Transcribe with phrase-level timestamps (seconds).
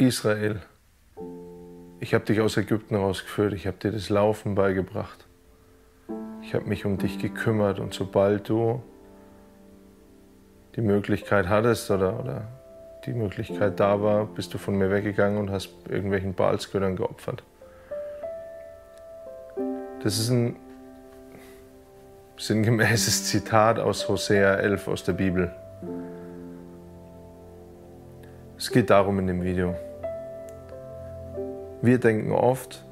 [0.00, 0.60] Israel,
[1.98, 5.26] ich habe dich aus Ägypten rausgeführt, ich habe dir das Laufen beigebracht.
[6.40, 8.80] Ich habe mich um dich gekümmert und sobald du
[10.76, 12.46] die Möglichkeit hattest oder, oder
[13.06, 17.42] die Möglichkeit da war, bist du von mir weggegangen und hast irgendwelchen Baalsgöttern geopfert.
[20.04, 20.54] Das ist ein
[22.36, 25.52] sinngemäßes Zitat aus Hosea 11 aus der Bibel.
[28.56, 29.74] Es geht darum in dem Video.
[31.80, 32.84] Wir denken oft,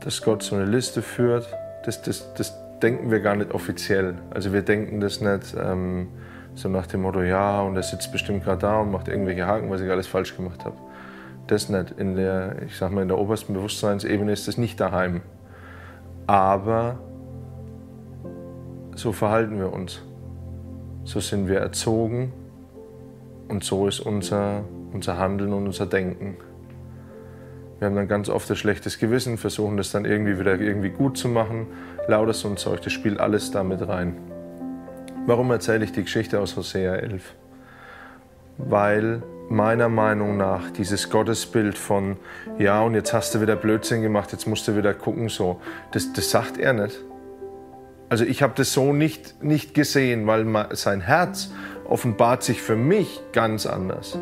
[0.00, 1.48] dass Gott so eine Liste führt.
[1.84, 4.14] Das, das, das denken wir gar nicht offiziell.
[4.30, 6.08] Also wir denken das nicht ähm,
[6.54, 9.70] so nach dem Motto, ja, und er sitzt bestimmt gerade da und macht irgendwelche Haken,
[9.70, 10.76] was ich alles falsch gemacht habe.
[11.46, 11.92] Das nicht.
[11.92, 15.22] In der, ich sag mal, in der obersten Bewusstseinsebene ist das nicht daheim.
[16.26, 16.98] Aber
[18.94, 20.02] so verhalten wir uns.
[21.04, 22.32] So sind wir erzogen
[23.48, 26.36] und so ist unser, unser Handeln und unser Denken.
[27.80, 31.16] Wir haben dann ganz oft ein schlechtes Gewissen, versuchen das dann irgendwie wieder irgendwie gut
[31.16, 31.66] zu machen.
[32.08, 34.18] Lauter so ein Zeug, das spielt alles damit rein.
[35.24, 37.34] Warum erzähle ich die Geschichte aus Hosea 11?
[38.58, 42.18] Weil meiner Meinung nach dieses Gottesbild von,
[42.58, 45.62] ja, und jetzt hast du wieder Blödsinn gemacht, jetzt musst du wieder gucken, so,
[45.92, 47.02] das, das sagt er nicht.
[48.10, 50.46] Also ich habe das so nicht, nicht gesehen, weil
[50.76, 51.50] sein Herz
[51.88, 54.18] offenbart sich für mich ganz anders.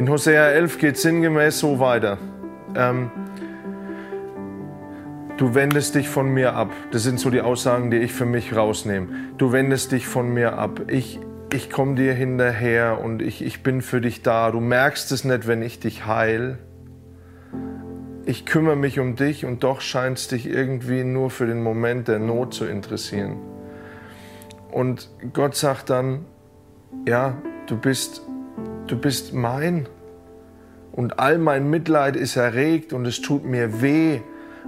[0.00, 2.16] In Hosea 11 geht es sinngemäß so weiter.
[2.74, 3.10] Ähm,
[5.36, 6.72] du wendest dich von mir ab.
[6.90, 9.08] Das sind so die Aussagen, die ich für mich rausnehme.
[9.36, 10.80] Du wendest dich von mir ab.
[10.86, 11.20] Ich,
[11.52, 14.50] ich komme dir hinterher und ich, ich bin für dich da.
[14.50, 16.56] Du merkst es nicht, wenn ich dich heil.
[18.24, 22.08] Ich kümmere mich um dich und doch scheint es dich irgendwie nur für den Moment
[22.08, 23.36] der Not zu interessieren.
[24.72, 26.24] Und Gott sagt dann,
[27.06, 28.22] ja, du bist,
[28.90, 29.88] du bist mein.
[30.92, 34.20] Und all mein Mitleid ist erregt und es tut mir weh.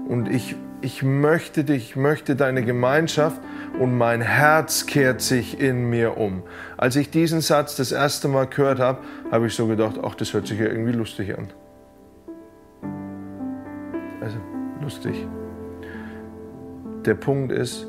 [0.09, 3.41] Und ich, ich möchte dich, ich möchte deine Gemeinschaft
[3.79, 6.43] und mein Herz kehrt sich in mir um.
[6.77, 9.01] Als ich diesen Satz das erste Mal gehört habe,
[9.31, 11.49] habe ich so gedacht, ach, das hört sich ja irgendwie lustig an.
[14.21, 14.39] Also,
[14.81, 15.27] lustig.
[17.05, 17.89] Der Punkt ist,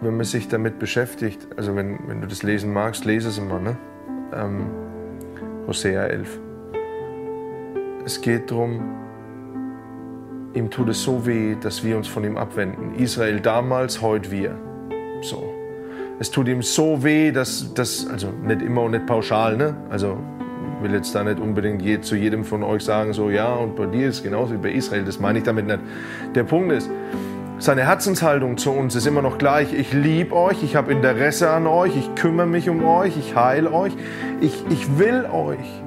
[0.00, 3.58] wenn man sich damit beschäftigt, also wenn, wenn du das lesen magst, lese es immer,
[3.58, 3.76] ne?
[4.34, 4.70] Ähm,
[5.66, 6.40] Hosea 11.
[8.04, 8.80] Es geht darum,
[10.54, 12.94] ihm tut es so weh, dass wir uns von ihm abwenden.
[12.94, 14.56] Israel damals, heute wir.
[15.22, 15.54] So.
[16.18, 19.76] Es tut ihm so weh, dass das, also nicht immer und nicht pauschal, ne?
[19.90, 20.18] Also
[20.82, 23.86] will jetzt da nicht unbedingt je, zu jedem von euch sagen, so ja, und bei
[23.86, 25.80] dir ist es genauso wie bei Israel, das meine ich damit nicht.
[26.34, 26.90] Der Punkt ist,
[27.60, 29.74] seine Herzenshaltung zu uns ist immer noch gleich.
[29.74, 33.70] Ich liebe euch, ich habe Interesse an euch, ich kümmere mich um euch, ich heile
[33.70, 33.92] euch,
[34.40, 35.82] ich, ich will euch.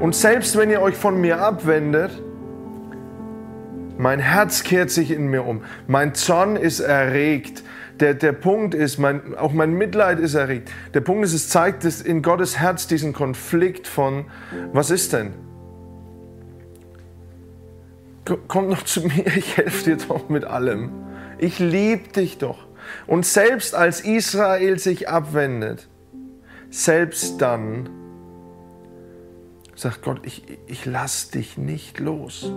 [0.00, 2.10] Und selbst wenn ihr euch von mir abwendet,
[3.96, 5.62] mein Herz kehrt sich in mir um.
[5.86, 7.62] Mein Zorn ist erregt.
[8.00, 10.72] Der, der Punkt ist, mein, auch mein Mitleid ist erregt.
[10.94, 14.24] Der Punkt ist, es zeigt es in Gottes Herz diesen Konflikt von,
[14.72, 15.34] was ist denn?
[18.48, 20.90] Komm doch zu mir, ich helfe dir doch mit allem.
[21.38, 22.66] Ich liebe dich doch.
[23.06, 25.88] Und selbst als Israel sich abwendet,
[26.70, 27.88] selbst dann
[29.74, 32.52] sagt Gott, ich, ich lass dich nicht los.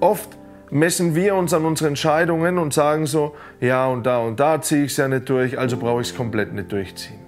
[0.00, 0.38] Oft
[0.70, 4.84] messen wir uns an unsere Entscheidungen und sagen so, ja und da und da ziehe
[4.84, 7.18] ich es ja nicht durch, also brauche ich es komplett nicht durchziehen.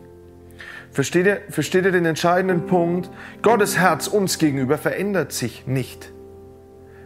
[0.93, 3.11] Versteht ihr, versteht ihr den entscheidenden Punkt?
[3.43, 6.13] Gottes Herz uns gegenüber verändert sich nicht.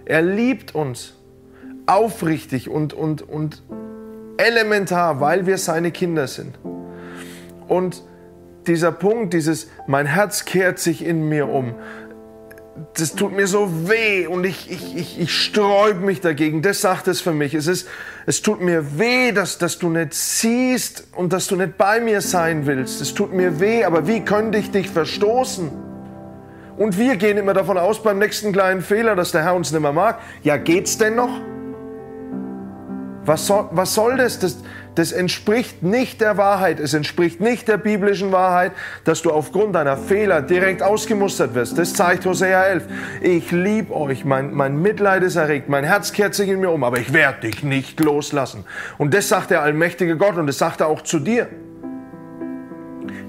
[0.06, 1.15] Er liebt uns
[1.87, 3.62] aufrichtig und, und, und
[4.37, 6.59] elementar, weil wir seine Kinder sind.
[7.69, 8.03] Und
[8.66, 11.75] dieser Punkt, dieses, mein Herz kehrt sich in mir um,
[12.94, 16.60] das tut mir so weh und ich, ich, ich, ich sträub mich dagegen.
[16.60, 17.54] Das sagt es für mich.
[17.54, 17.86] Es, ist,
[18.26, 22.21] es tut mir weh, dass, dass du nicht siehst und dass du nicht bei mir
[22.21, 23.00] sein willst.
[23.00, 25.71] Es tut mir weh, aber wie könnte ich dich verstoßen?
[26.76, 29.80] Und wir gehen immer davon aus, beim nächsten kleinen Fehler, dass der Herr uns nicht
[29.80, 30.18] mehr mag.
[30.42, 31.41] Ja, geht's denn noch?
[33.24, 34.38] Was soll, was soll das?
[34.38, 34.59] das?
[34.94, 36.78] Das entspricht nicht der Wahrheit.
[36.78, 38.72] Es entspricht nicht der biblischen Wahrheit,
[39.04, 41.78] dass du aufgrund deiner Fehler direkt ausgemustert wirst.
[41.78, 42.84] Das zeigt Hosea 11.
[43.21, 46.84] Ich liebe euch, mein, mein Mitleid ist erregt, mein Herz kehrt sich in mir um,
[46.84, 48.65] aber ich werde dich nicht loslassen.
[48.98, 51.48] Und das sagt der allmächtige Gott und das sagt er auch zu dir.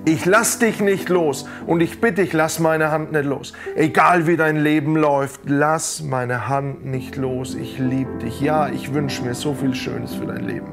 [0.06, 3.54] Ich lass dich nicht los und ich bitte dich, lass meine Hand nicht los.
[3.75, 7.56] Egal wie dein Leben läuft, lass meine Hand nicht los.
[7.56, 8.40] Ich liebe dich.
[8.40, 10.68] Ja, ich wünsche mir so viel Schönes für dein Leben.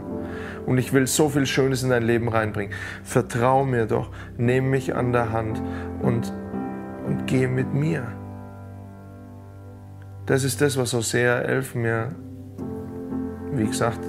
[0.66, 2.74] Und ich will so viel Schönes in dein Leben reinbringen.
[3.02, 5.60] Vertrau mir doch, nimm mich an der Hand
[6.02, 6.32] und
[7.06, 8.06] und geh mit mir.
[10.26, 12.14] Das ist das, was Hosea 11 mir,
[13.52, 14.00] wie gesagt,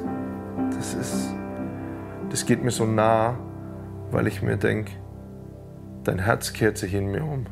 [0.75, 1.33] das ist,
[2.29, 3.37] das geht mir so nah,
[4.11, 4.91] weil ich mir denke,
[6.03, 7.45] dein Herz kehrt sich in mir um.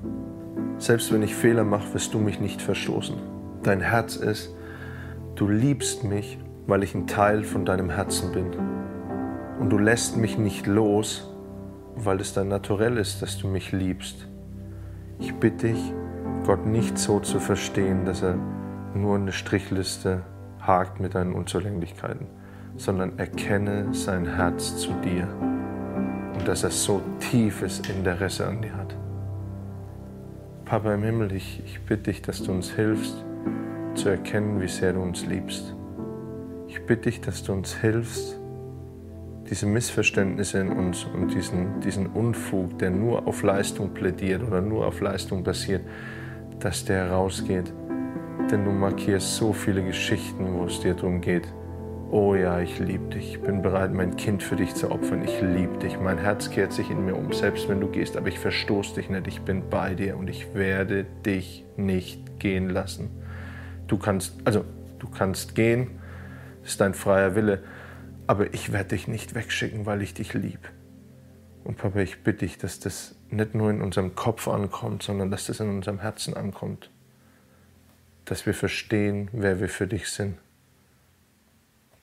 [0.78, 3.16] Selbst wenn ich Fehler mache, wirst du mich nicht verstoßen.
[3.64, 4.56] Dein Herz ist,
[5.36, 8.48] du liebst mich, weil ich ein Teil von deinem Herzen bin.
[9.60, 11.30] Und du lässt mich nicht los,
[11.96, 14.28] weil es dein Naturell ist, dass du mich liebst.
[15.20, 15.94] Ich bitte dich,
[16.46, 18.36] Gott nicht so zu verstehen, dass er
[18.96, 20.24] nur eine Strichliste
[20.60, 22.28] hakt mit deinen Unzulänglichkeiten,
[22.76, 25.28] sondern erkenne sein Herz zu dir
[26.34, 28.96] und dass er so tiefes Interesse an dir hat.
[30.66, 33.26] Papa im Himmel, ich, ich bitte dich, dass du uns hilfst
[33.96, 35.76] zu erkennen, wie sehr du uns liebst.
[36.68, 38.40] Ich bitte dich, dass du uns hilfst,
[39.50, 44.88] diese Missverständnisse in uns und diesen, diesen Unfug, der nur auf Leistung plädiert oder nur
[44.88, 45.82] auf Leistung basiert,
[46.60, 47.74] dass der herausgeht.
[48.50, 51.54] Denn du markierst so viele Geschichten, wo es dir darum geht,
[52.12, 55.42] oh ja, ich liebe dich, ich bin bereit, mein Kind für dich zu opfern, ich
[55.42, 58.38] liebe dich, mein Herz kehrt sich in mir um, selbst wenn du gehst, aber ich
[58.38, 63.10] verstoße dich nicht, ich bin bei dir und ich werde dich nicht gehen lassen.
[63.88, 64.66] Du kannst, also
[65.00, 66.02] du kannst gehen,
[66.66, 67.64] ist dein freier Wille,
[68.28, 70.70] aber ich werde dich nicht wegschicken, weil ich dich lieb.
[71.64, 75.46] Und Papa, ich bitte dich, dass das nicht nur in unserem Kopf ankommt, sondern dass
[75.46, 76.90] das in unserem Herzen ankommt.
[78.26, 80.38] Dass wir verstehen, wer wir für dich sind.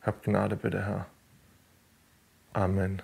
[0.08, 1.05] Hab Gnade bitte, Herr.
[2.55, 3.02] Amen.